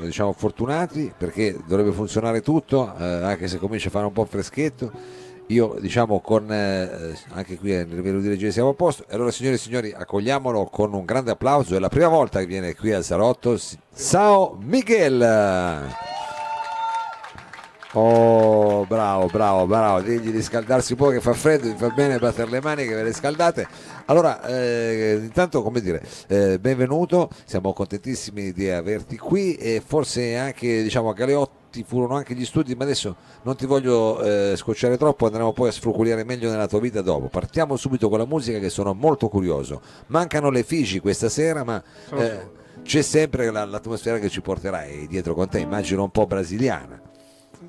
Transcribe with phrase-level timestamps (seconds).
[0.00, 4.92] diciamo fortunati perché dovrebbe funzionare tutto, eh, anche se comincia a fare un po' freschetto.
[5.48, 9.04] Io diciamo con eh, anche qui nel livello di regia siamo a posto.
[9.10, 11.74] Allora signore e signori accogliamolo con un grande applauso.
[11.74, 13.58] È la prima volta che viene qui al Salotto.
[13.92, 16.11] Ciao Miguel!
[17.94, 20.00] Oh, bravo, bravo, bravo.
[20.00, 22.94] Digli di scaldarsi un po' che fa freddo, vi fa bene battere le mani che
[22.94, 23.66] ve le scaldate.
[24.06, 30.82] Allora, eh, intanto, come dire, eh, benvenuto, siamo contentissimi di averti qui e forse anche,
[30.82, 35.26] diciamo, a Galeotti furono anche gli studi, ma adesso non ti voglio eh, scocciare troppo,
[35.26, 37.26] andremo poi a sfruculiare meglio nella tua vita dopo.
[37.28, 39.82] Partiamo subito con la musica che sono molto curioso.
[40.06, 41.82] Mancano le Figi questa sera, ma
[42.16, 42.40] eh,
[42.84, 47.00] c'è sempre la- l'atmosfera che ci porterai dietro con te, immagino un po' brasiliana.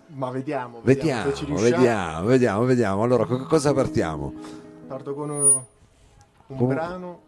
[0.08, 1.60] Ma vediamo, Vediamo, riusciamo.
[1.60, 3.04] vediamo, vediamo, vediamo.
[3.04, 4.34] Allora, con che cosa partiamo?
[4.88, 5.66] Parto con uh,
[6.48, 7.22] un Con- brano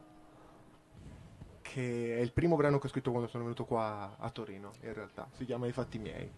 [1.61, 4.93] che è il primo brano che ho scritto quando sono venuto qua a Torino, in
[4.93, 5.27] realtà.
[5.38, 6.29] Si chiama I fatti miei.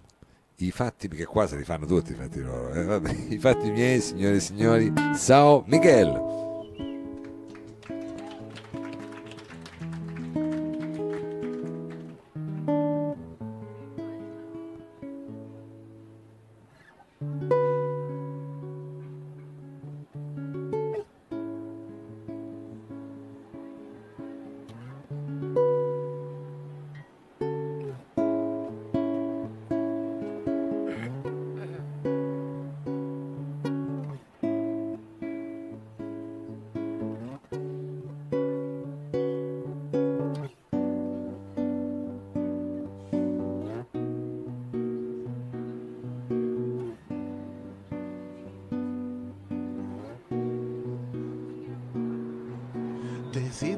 [0.60, 2.72] I fatti, perché qua se li fanno tutti i fatti loro.
[2.74, 4.92] eh, I fatti miei, signore e signori.
[5.16, 6.47] Ciao Miguel.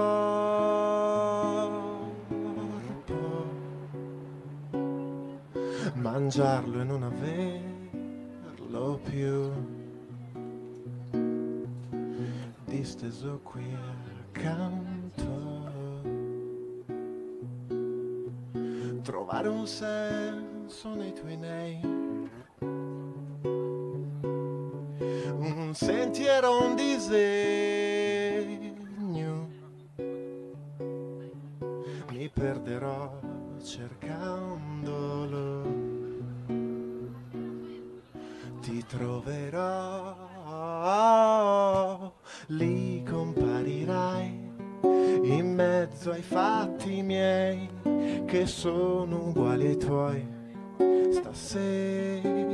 [5.96, 9.52] mangiarlo e non averlo più,
[12.66, 13.76] disteso qui
[14.30, 15.26] accanto,
[19.02, 22.07] trovare un senso nei tuoi nei.
[25.78, 27.06] Sentiero, un disegno.
[32.12, 33.20] Mi perderò
[33.64, 35.46] cercandolo.
[38.60, 40.16] Ti troverò,
[42.48, 44.52] lì comparirai
[45.24, 47.70] in mezzo ai fatti miei
[48.26, 50.28] che sono uguali ai tuoi.
[51.12, 52.46] Stasera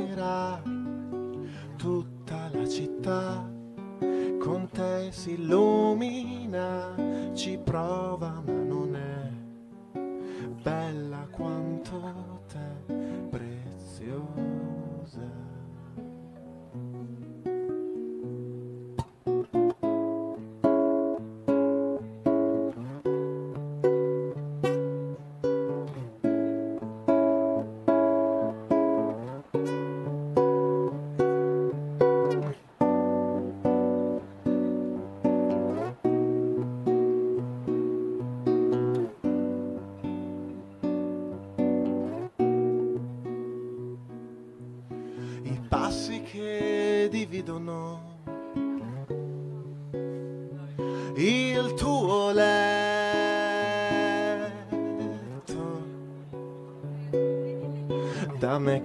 [5.34, 6.94] illumina,
[7.34, 8.13] ci prova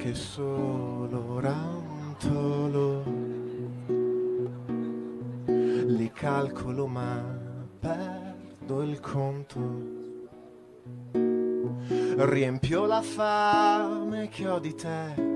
[0.10, 3.04] che solo rantolo
[5.46, 7.22] li calcolo ma
[7.80, 9.60] perdo il conto
[12.26, 15.28] riempio la fame che ho di te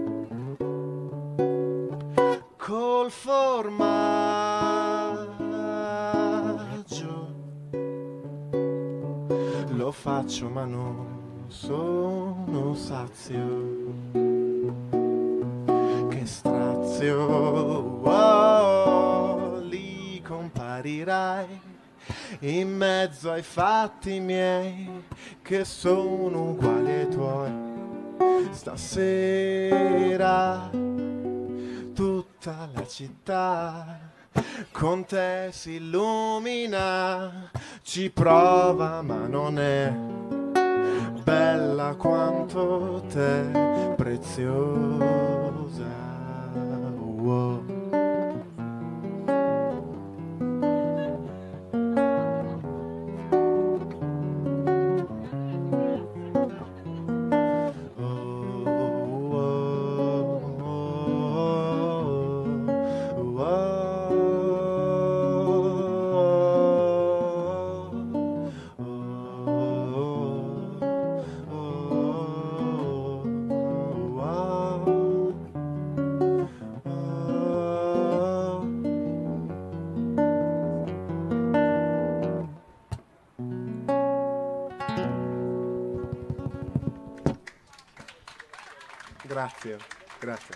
[2.57, 4.11] col formaggio.
[9.75, 13.82] Lo faccio ma non sono sazio.
[22.43, 25.05] In mezzo ai fatti miei
[25.41, 27.51] che sono uguali ai tuoi.
[28.51, 29.89] Stasera
[31.93, 34.11] tutta la città
[34.71, 37.49] con te si illumina,
[37.81, 39.93] ci prova ma non è
[41.23, 45.21] bella quanto te, preziosa.
[47.23, 47.82] Wow.
[89.33, 89.77] Grazie,
[90.19, 90.55] grazie.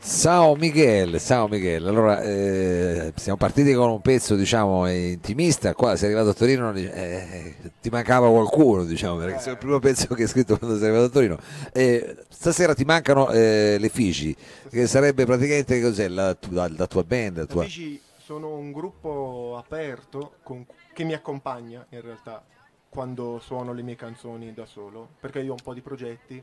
[0.00, 1.86] Ciao Miguel, ciao Miguel.
[1.86, 5.74] Allora, eh, siamo partiti con un pezzo, diciamo, intimista.
[5.74, 10.14] Qua sei arrivato a Torino, eh, ti mancava qualcuno, diciamo, perché sei il primo pezzo
[10.14, 11.38] che hai scritto quando sei arrivato a Torino.
[11.74, 14.34] Eh, stasera ti mancano eh, le Figi,
[14.70, 17.62] che sarebbe praticamente cos'è la, tua- la tua band, la tua...
[17.64, 20.64] Amici, sono un gruppo aperto con-
[20.94, 22.42] che mi accompagna in realtà
[22.88, 26.42] quando suono le mie canzoni da solo, perché io ho un po' di progetti,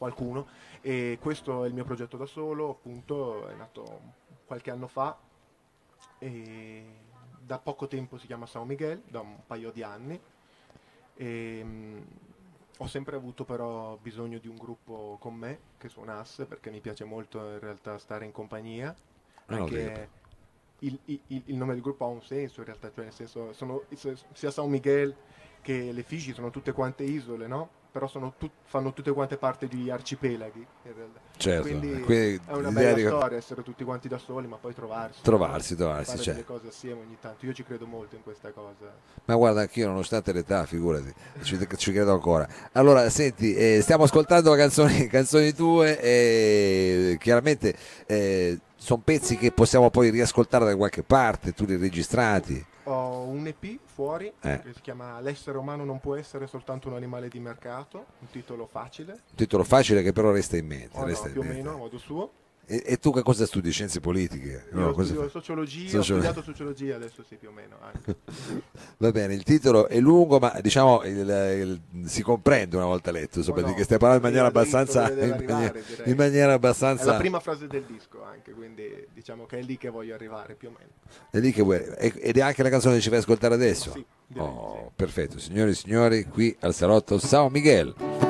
[0.00, 0.46] qualcuno,
[0.80, 4.00] e questo è il mio progetto da solo, appunto, è nato
[4.46, 5.14] qualche anno fa
[6.18, 6.84] e
[7.38, 10.18] da poco tempo si chiama San Miguel, da un paio di anni.
[11.14, 12.00] E, mm,
[12.78, 17.04] ho sempre avuto però bisogno di un gruppo con me che suonasse perché mi piace
[17.04, 18.88] molto in realtà stare in compagnia.
[19.48, 20.08] Ah, Anche
[20.78, 23.52] il, il- il- il nome del gruppo ha un senso in realtà, cioè nel senso
[23.52, 23.82] sono,
[24.32, 25.14] sia San Miguel
[25.60, 27.68] che le Figi sono tutte quante isole, no?
[27.92, 31.18] Però sono tut- fanno tutte quante parte di arcipelaghi in realtà.
[31.36, 35.22] Certo, Quindi quindi è una bella storia essere tutti quanti da soli, ma poi trovarsi.
[35.22, 36.34] Trovarsi, trovarsi, Fare cioè.
[36.34, 37.46] delle cose assieme ogni tanto.
[37.46, 38.94] Io ci credo molto in questa cosa.
[39.24, 42.46] Ma guarda, anch'io, nonostante l'età, figurati, ci, ci credo ancora.
[42.72, 47.74] Allora, senti, eh, stiamo ascoltando canzoni, canzoni tue e chiaramente
[48.76, 52.64] sono pezzi che possiamo poi riascoltare da qualche parte, tu li registrati.
[52.92, 54.60] Ho un EP fuori Eh.
[54.62, 58.66] che si chiama L'essere umano non può essere soltanto un animale di mercato, un titolo
[58.66, 60.96] facile, Un titolo facile che però resta in mente.
[60.96, 61.58] o no, resta in più o mente.
[61.58, 62.32] meno a modo suo.
[62.72, 63.72] E, e tu che cosa studi?
[63.72, 64.66] Scienze politiche?
[64.70, 65.30] No, Io cosa studio fai?
[65.30, 67.76] sociologia, Socio- ho studiato sociologia adesso sì più o meno.
[68.98, 73.38] Va bene, il titolo è lungo, ma diciamo il- il- si comprende una volta letto,
[73.38, 75.72] insomma, Oh no, di che stai parlando in maniera abbastanza, in maniera,
[76.04, 79.76] in maniera È abbastanza la prima frase del disco anche, quindi diciamo che è lì
[79.76, 80.90] che voglio arrivare più o meno.
[81.28, 83.90] è lì che vuoi- ed è anche la canzone che ci fai ascoltare adesso.
[83.90, 88.29] Sì, direi di Oh, perfetto, signori e signori, qui al salotto San Miguel.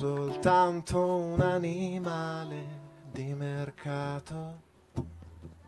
[0.00, 2.64] Soltanto un animale
[3.12, 4.62] di mercato.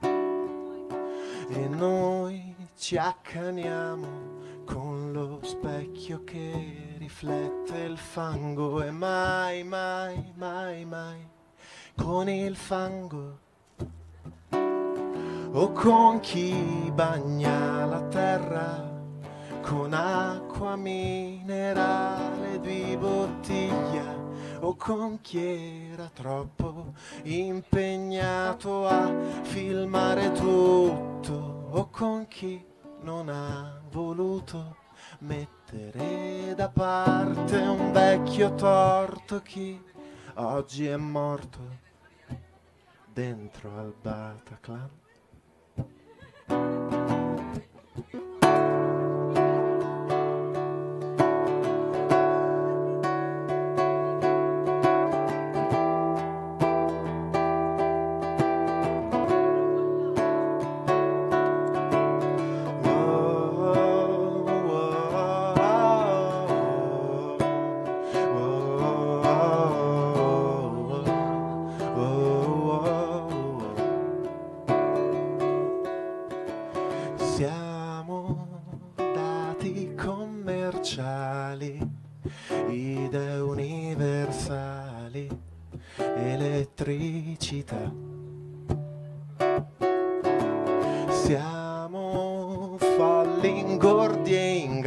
[0.01, 10.87] E noi ci accaniamo con lo specchio che riflette il fango e mai, mai, mai,
[10.87, 11.29] mai
[11.95, 13.39] con il fango
[14.51, 18.92] o con chi bagna la terra
[19.63, 24.21] con acqua minerale di bottiglia
[24.61, 26.93] o con chi era troppo
[27.23, 29.11] impegnato a
[29.43, 32.65] filmare tutto o con chi
[33.03, 34.77] non ha voluto
[35.21, 39.81] mettere da parte un vecchio torto chi
[40.35, 41.61] oggi è morto
[43.13, 45.02] dentro al Bataclan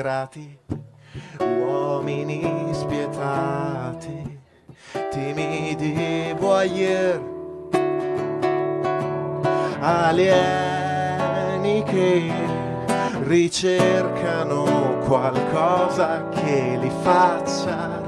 [0.05, 0.59] ingrati,
[1.39, 4.39] uomini spietati,
[5.09, 7.19] timidi voyeur
[9.81, 10.13] alieni
[11.83, 12.31] che
[13.24, 18.04] ricercano qualcosa che li faccia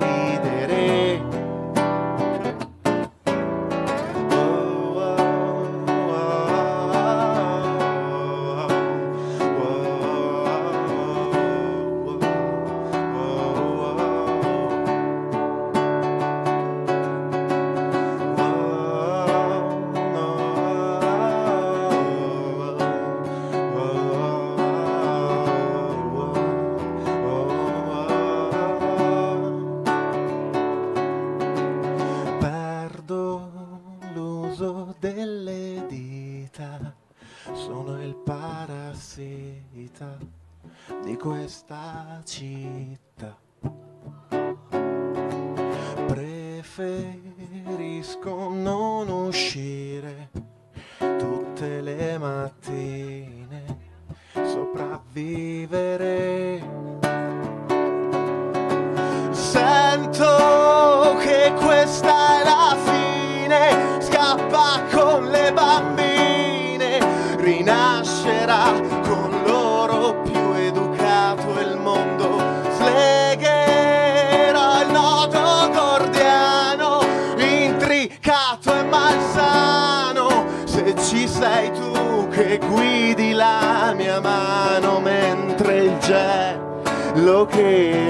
[82.38, 88.06] che guidi la mia mano mentre il gelo che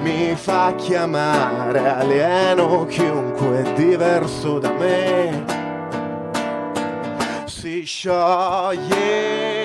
[0.00, 5.44] mi fa chiamare alieno chiunque diverso da me
[7.44, 9.61] si scioglie.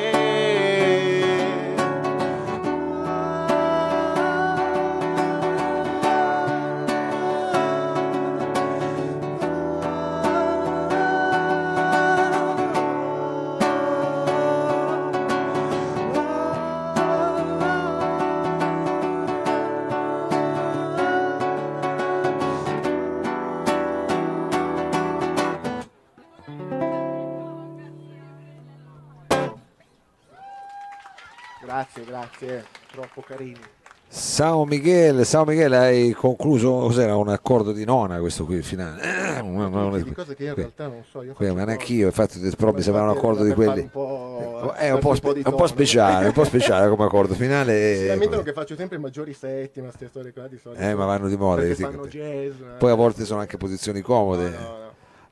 [31.78, 33.60] Grazie, grazie, troppo carini.
[34.08, 39.00] Sao Michele, Sao Michele, hai concluso, cos'era un accordo di nona questo qui, il finale?
[39.38, 41.22] Eh, una- una- di cose che io in realtà non so.
[41.22, 43.82] Io Qui, ma neanche io, infatti, però mi sembra un accordo di quelli.
[43.82, 47.96] un po', È un po', spe- un po' speciale, un po' speciale come accordo finale.
[47.96, 50.82] Si lamentano che faccio sempre i maggiori setti, ma queste storie qua di solito.
[50.82, 51.76] Eh, ma vanno di moda, ti
[52.10, 52.54] jazz.
[52.80, 54.50] Poi a volte sono anche posizioni comode.
[54.50, 54.87] No, no, no.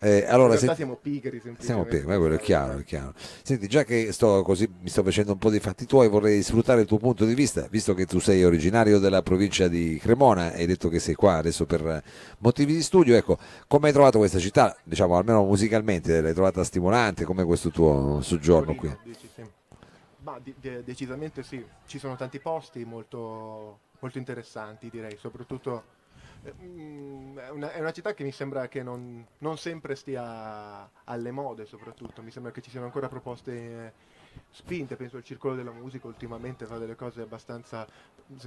[0.05, 1.41] Eh, In allora, realtà se- siamo pigri.
[1.57, 3.15] Siamo ma quello è chiaro, è chiaro.
[3.41, 6.81] Senti, già che sto così, mi sto facendo un po' di fatti tuoi, vorrei sfruttare
[6.81, 10.59] il tuo punto di vista, visto che tu sei originario della provincia di Cremona e
[10.59, 12.03] hai detto che sei qua adesso per
[12.38, 14.77] motivi di studio, ecco, come hai trovato questa città?
[14.83, 17.24] Diciamo, almeno musicalmente, l'hai trovata stimolante?
[17.25, 18.95] Come questo tuo soggiorno qui?
[20.19, 25.83] Ma de- decisamente sì, ci sono tanti posti molto, molto interessanti direi, soprattutto
[26.53, 31.65] è una, è una città che mi sembra che non, non sempre stia alle mode
[31.65, 33.93] soprattutto, mi sembra che ci siano ancora proposte
[34.50, 37.86] spinte, penso al Circolo della Musica ultimamente fa delle cose abbastanza,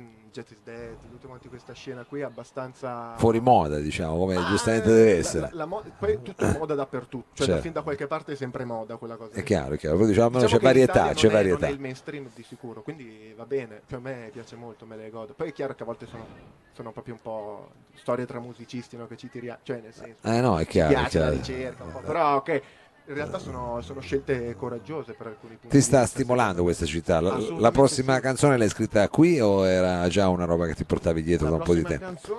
[0.00, 3.14] mm, Jet is Dead, tutta quanti questa scena qui abbastanza...
[3.18, 5.40] Fuori moda, diciamo, come Ma, giustamente eh, deve la- essere.
[5.40, 7.60] la- la mo- poi è tutto moda dappertutto, cioè da Certo.
[7.62, 9.34] fin da qualche parte è sempre moda quella cosa.
[9.34, 11.58] È chiaro, è chiaro, però diciamo, Diciamo c'è varietà, c'è è- varietà.
[11.60, 13.82] Non è il mainstream di sicuro, quindi va bene.
[13.86, 15.34] Cioè, a me piace molto, me le godo.
[15.34, 16.26] Poi è chiaro che a volte sono,
[16.72, 19.06] sono proprio un po' storie tra musicisti, no?
[19.06, 21.30] Che ci tiriamo, cioè nel senso, Eh no, è chiaro, è la chiaro.
[21.32, 22.62] ricerca, un po', però ok.
[23.08, 25.74] In realtà sono, sono scelte coraggiose per alcuni punti.
[25.74, 27.20] Ti sta stimolando questa città?
[27.22, 28.20] La, la prossima sì.
[28.20, 31.56] canzone l'hai scritta qui o era già una roba che ti portavi dietro La da
[31.56, 32.04] un po' di tempo?
[32.04, 32.36] canzone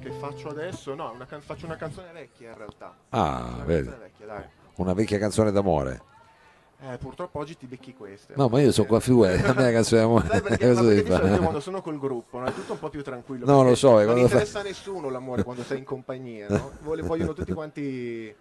[0.00, 2.96] che faccio adesso, no, una can- faccio una canzone vecchia in realtà.
[3.10, 4.42] Ah, Una vedi, vecchia, dai.
[4.76, 6.02] una vecchia canzone d'amore.
[6.80, 8.32] Eh, purtroppo oggi ti becchi queste.
[8.36, 10.26] No, ma io sono qua a me la canzone d'amore.
[10.28, 11.36] Sai perché, cosa devi fare?
[11.36, 13.44] quando sono col gruppo no, è tutto un po' più tranquillo.
[13.44, 16.48] No, lo so, e Non quando fa- interessa a nessuno l'amore quando sei in compagnia,
[16.48, 16.72] no?
[16.80, 18.34] Vogliono tutti quanti.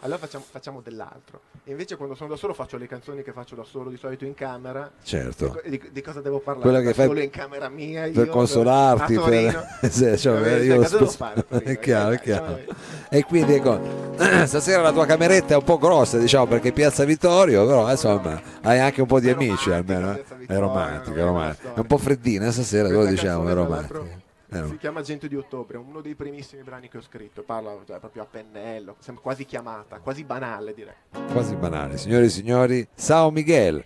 [0.00, 1.40] Allora facciamo, facciamo dell'altro.
[1.64, 4.24] E invece quando sono da solo faccio le canzoni che faccio da solo di solito
[4.24, 4.90] in camera.
[5.02, 5.60] Certo.
[5.66, 6.68] Di, di cosa devo parlare?
[6.70, 8.02] Quella che fai solo in camera mia.
[8.02, 9.64] per io, consolarti, Torino.
[9.80, 9.90] per...
[9.92, 12.46] Sì, cioè, Eh, io lo cosa devo fare è chiaro, è Eh, chiaro.
[12.46, 12.64] cioè,
[13.10, 13.80] E quindi ecco,
[14.46, 18.78] stasera la tua cameretta è un po' grossa, diciamo, perché Piazza Vittorio, però insomma, hai
[18.78, 20.12] anche un po' di È amici almeno.
[20.14, 20.24] eh.
[20.46, 21.74] È romantica, è è romantica.
[21.74, 24.26] È un po' freddina stasera, Questa diciamo, è romantica.
[24.50, 27.42] Rom- Si chiama Gente di Ottobre, uno dei primissimi brani che ho scritto.
[27.42, 30.94] Parla cioè, proprio a pennello, sembra quasi chiamata, quasi banale direi.
[31.32, 31.96] Quasi banale.
[31.98, 33.84] Signore e signori, Sao Miguel.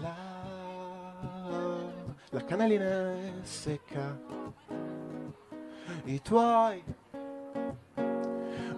[0.00, 0.14] La,
[2.30, 4.18] la canalina è secca,
[6.04, 6.82] i tuoi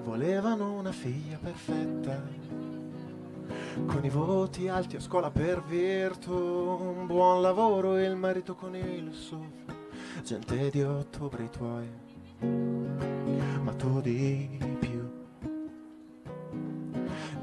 [0.08, 2.18] volevano una figlia perfetta,
[3.86, 8.74] con i voti alti a scuola per virtù, un buon lavoro e il marito con
[8.74, 9.70] il SUV,
[10.24, 11.86] gente di ottobre i tuoi,
[13.60, 14.48] ma tu di
[14.80, 15.06] più.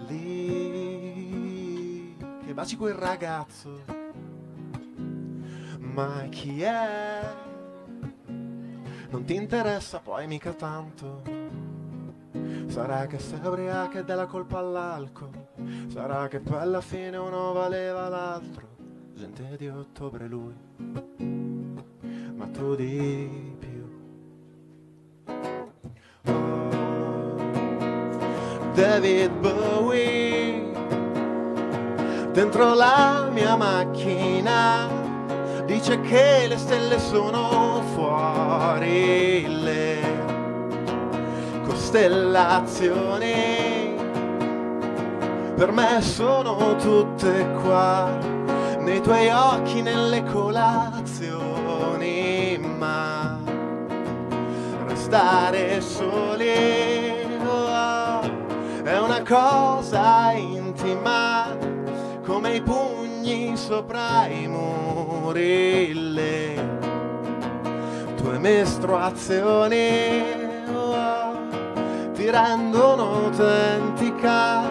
[0.07, 0.95] Lì
[2.47, 3.83] che baci quel ragazzo,
[5.77, 7.21] ma chi è?
[9.11, 11.44] Non ti interessa poi mica tanto.
[12.67, 15.29] Sarà che sei ubriaca e dà la colpa all'alcol.
[15.87, 18.67] Sarà che poi alla fine uno valeva l'altro.
[19.13, 20.53] Gente di ottobre lui.
[22.35, 23.83] ma tu di più.
[26.27, 26.69] Oh,
[28.73, 30.71] David Bowie,
[32.33, 34.89] dentro la mia macchina,
[35.65, 39.24] dice che le stelle sono fuori
[41.95, 43.95] costellazioni.
[45.55, 48.09] Per me sono tutte qua,
[48.79, 51.47] nei tuoi occhi, nelle colazioni,
[52.57, 53.39] ma
[54.87, 57.13] restare soli
[57.45, 58.19] oh,
[58.83, 61.55] è una cosa intima,
[62.25, 66.77] come i pugni sopra i muri, le
[68.17, 70.44] tue mestruazioni
[72.25, 74.63] ti rendono autentica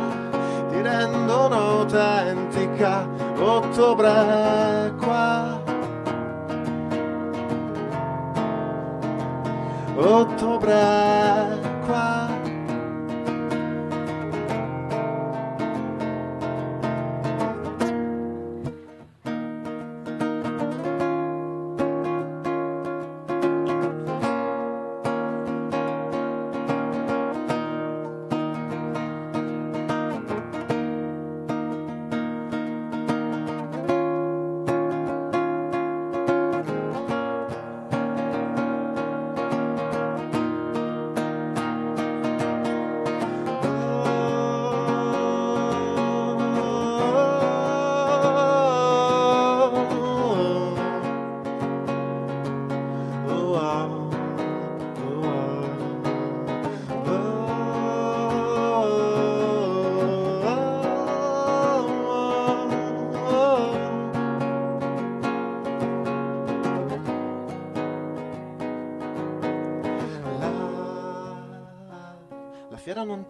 [0.71, 3.07] ti rendono autentica
[3.39, 5.63] ottobre qua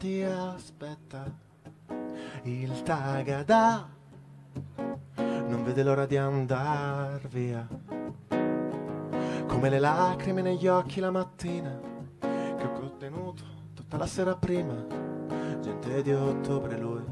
[0.05, 1.25] ti aspetta,
[2.43, 3.88] il Tagada
[5.17, 7.67] non vede l'ora di andar via,
[9.47, 11.81] come le lacrime negli occhi la mattina
[12.19, 14.75] che ho contenuto tutta la sera prima,
[15.62, 17.05] gente di ottobre lui,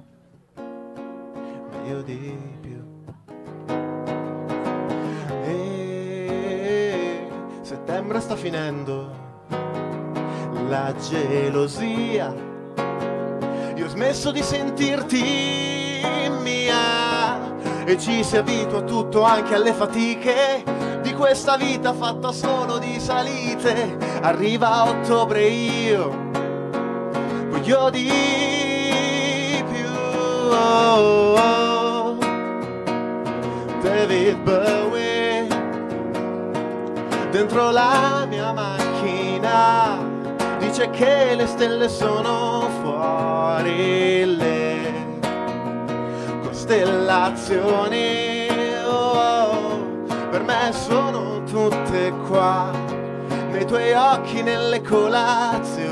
[0.55, 3.05] ma io di più.
[5.45, 7.27] E
[7.63, 9.11] settembre sta finendo
[10.69, 12.52] la gelosia.
[13.93, 16.01] Smesso di sentirti
[16.41, 20.65] mia e ci si abitua tutto, anche alle fatiche
[21.03, 23.99] di questa vita fatta solo di salite.
[24.23, 26.09] Arriva ottobre io
[27.51, 29.91] voglio di più.
[30.55, 32.17] Oh, oh.
[33.83, 35.47] David Bowie
[37.31, 40.12] dentro la mia macchina
[40.73, 45.21] dice che le stelle sono fuori le
[46.43, 48.47] costellazioni.
[48.87, 52.71] Oh, per me sono tutte qua
[53.51, 55.91] nei tuoi occhi nelle colazioni.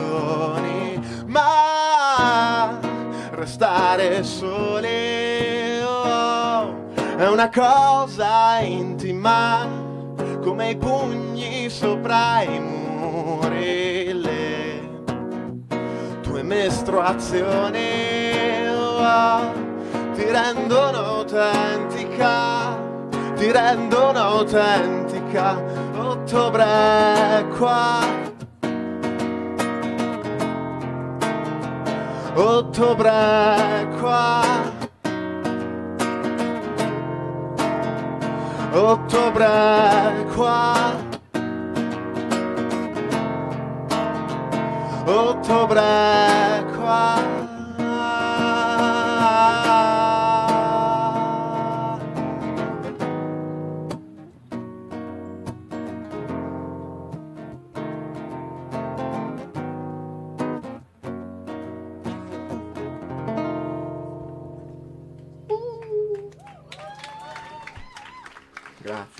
[1.26, 2.78] Ma
[3.32, 6.86] restare soli oh,
[7.18, 9.68] è una cosa intima
[10.40, 13.99] come i pugni sopra i muri
[18.68, 22.88] oh, ti rendono autentica
[23.40, 25.56] ti rendono autentica
[25.96, 28.00] ottobre qua.
[32.34, 34.42] Ottobre qua.
[38.72, 41.09] Ottobre qua
[45.10, 47.39] ottobre qua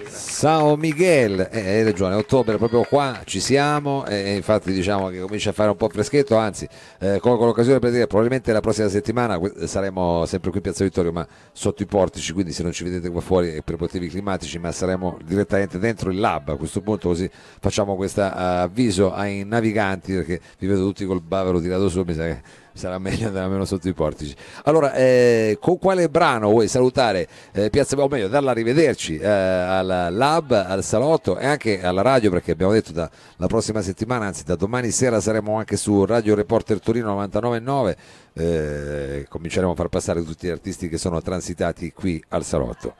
[0.08, 5.50] Sao Miguel, eh, hai ragione, ottobre proprio qua ci siamo e infatti diciamo che comincia
[5.50, 6.66] a fare un po' freschetto, anzi
[6.98, 11.12] eh, colgo l'occasione per dire probabilmente la prossima settimana saremo sempre qui in Piazza Vittorio
[11.12, 14.58] ma sotto i portici, quindi se non ci vedete qua fuori è per motivi climatici
[14.58, 16.48] ma saremo direttamente dentro il lab.
[16.48, 17.28] A questo punto così
[17.60, 22.24] facciamo questo avviso ai naviganti perché vi vedo tutti col bavero tirato su, mi sa
[22.24, 22.40] che
[22.72, 24.34] sarà meglio andare meno sotto i portici.
[24.64, 30.08] Allora, eh, con quale brano vuoi salutare eh, Piazza o meglio, darla arrivederci eh, al
[30.10, 34.44] Lab, al Salotto e anche alla radio perché abbiamo detto da la prossima settimana, anzi
[34.44, 37.96] da domani sera saremo anche su Radio Reporter Torino 99.9
[38.34, 42.94] eh, cominceremo a far passare tutti gli artisti che sono transitati qui al Salotto.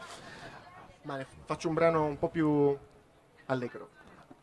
[1.03, 2.77] Ma faccio un brano un po' più
[3.47, 4.00] allegro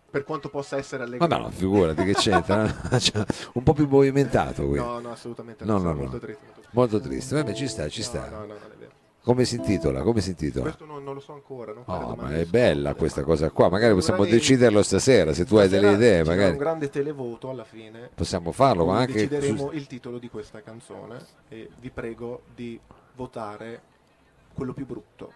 [0.10, 1.28] per quanto possa essere allegro.
[1.28, 2.66] Ma no, figurati che c'entra,
[3.00, 4.78] cioè, un po' più movimentato qui.
[4.78, 6.20] No, no, assolutamente no, no, no, molto no.
[6.20, 6.46] triste.
[6.72, 8.30] Molto triste, Vabbè, ci sta, ci sta.
[8.30, 8.92] no, no, non è vero.
[9.22, 10.04] Come si intitola?
[10.04, 10.64] Come si intitola?
[10.64, 11.74] Questo non, non lo so ancora.
[11.74, 15.58] Non No, ma è bella questa cosa qua, magari possiamo Domani- deciderlo stasera, se tu
[15.58, 18.10] hai delle stasera idee magari un grande televoto alla fine.
[18.16, 21.18] possiamo farlo, ma anche decideremo il titolo di questa canzone
[21.50, 22.80] e vi prego di
[23.16, 23.82] votare
[24.54, 25.34] quello più brutto.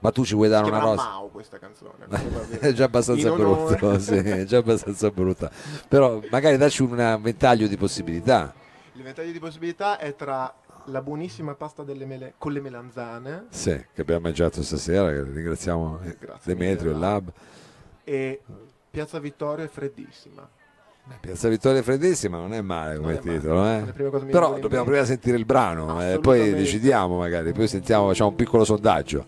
[0.00, 1.02] Ma tu ci vuoi dare una rosa?
[1.02, 2.06] Mao questa canzone.
[2.60, 5.50] È già abbastanza brutto, sì, è già abbastanza brutta.
[5.88, 8.52] Però magari dacci un ventaglio di possibilità.
[8.94, 10.52] Il ventaglio di possibilità è tra
[10.86, 16.16] la buonissima pasta delle mele- con le melanzane Sì, che abbiamo mangiato stasera, ringraziamo eh,
[16.18, 17.06] Grazie Demetrio, il mille.
[17.08, 17.32] Lab.
[18.04, 18.40] e
[18.90, 20.48] Piazza Vittorio è freddissima.
[21.20, 23.38] Piazza Vittoria Freddissima non è male come è male.
[23.38, 23.84] titolo, eh?
[23.84, 26.54] Le prime cose mi però dobbiamo prima sentire il brano e poi Assolutamente.
[26.56, 29.24] decidiamo magari, poi sentiamo, facciamo un piccolo sondaggio.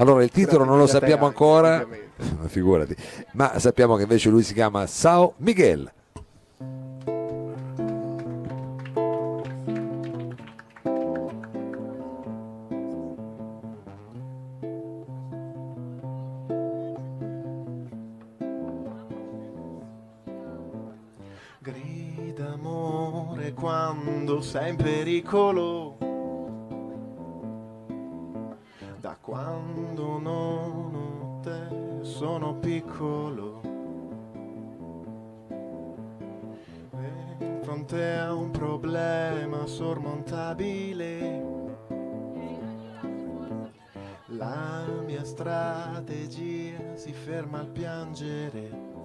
[0.00, 1.86] Allora il titolo non lo sappiamo ancora,
[2.48, 2.96] figurati,
[3.32, 5.92] ma sappiamo che invece lui si chiama Sao Miguel.
[21.58, 25.89] Grida amore quando sei in pericolo.
[29.00, 33.62] Da quando non ho te sono piccolo.
[36.92, 41.46] E fronte a un problema sormontabile.
[44.26, 48.99] La mia strategia si ferma al piangere.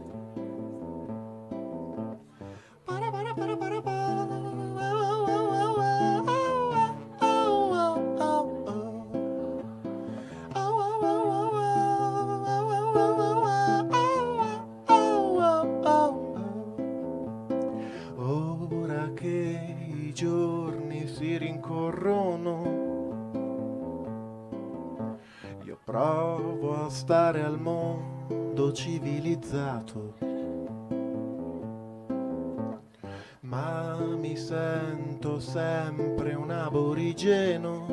[25.86, 30.16] Provo a stare al mondo civilizzato.
[33.42, 37.86] ma mi sento sempre un aborigeno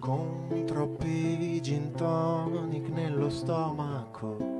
[0.00, 4.53] con troppi gin tonic nello stomaco.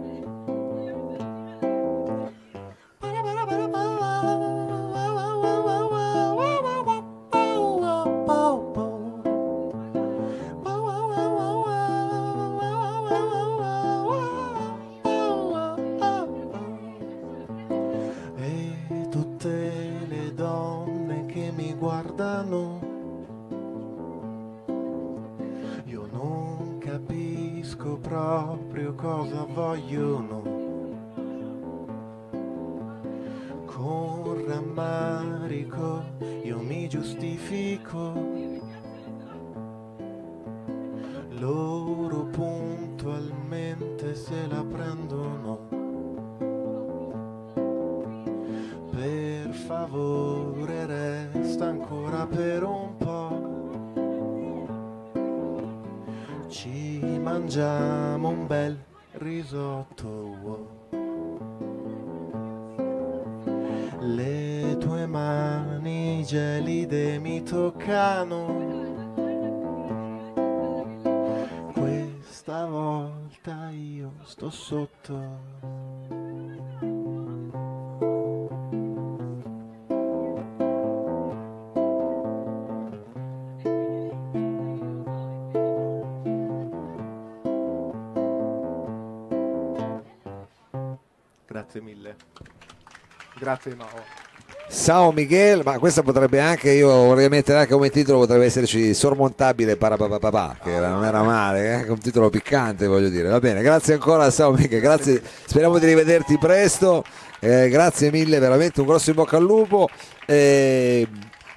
[26.94, 30.42] Capisco proprio cosa vogliono.
[33.66, 36.04] Con rammarico
[36.44, 38.12] io mi giustifico,
[57.44, 58.83] mangiamo un bel
[59.18, 60.88] risotto.
[64.00, 68.62] Le tue mani gelide mi toccano.
[71.74, 75.73] Questa volta io sto sotto.
[93.44, 93.88] Grazie Mao.
[94.68, 99.76] Sao Miguel, ma questa potrebbe anche, io vorrei mettere anche come titolo, potrebbe esserci Sormontabile
[99.76, 103.28] Parapapapà, che era- non era male, eh, un titolo piccante voglio dire.
[103.28, 107.04] Va bene, grazie ancora a Sao Miguel, grazie, speriamo di rivederti presto,
[107.40, 109.90] eh, grazie mille, veramente un grosso in bocca al lupo.
[110.24, 111.07] Eh,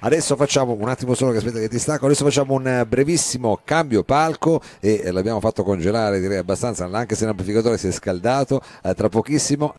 [0.00, 2.06] Adesso facciamo un attimo solo che aspetta che ti stacco.
[2.06, 7.76] Adesso facciamo un brevissimo cambio palco e l'abbiamo fatto congelare direi abbastanza, anche se l'amplificatore
[7.78, 8.62] si è scaldato.
[8.84, 9.66] Eh, tra pochissimo